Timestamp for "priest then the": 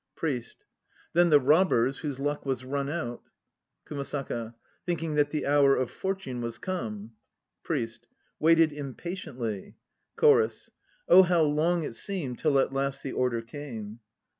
0.15-1.39